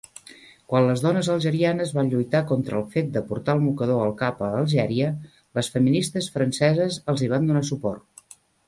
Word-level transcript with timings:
Quan 0.71 0.85
les 0.91 1.03
dones 1.03 1.29
algerianes 1.33 1.91
van 1.97 2.09
lluitar 2.13 2.41
contra 2.53 2.79
el 2.81 2.89
fet 2.97 3.13
de 3.19 3.23
portar 3.29 3.57
el 3.59 3.63
mocador 3.69 4.03
al 4.07 4.17
cap 4.25 4.43
a 4.49 4.53
Algèria, 4.63 5.15
les 5.61 5.73
feministes 5.77 6.35
franceses 6.39 7.03
els 7.15 7.25
hi 7.29 7.33
van 7.37 7.49
donar 7.53 7.67
suport. 7.73 8.39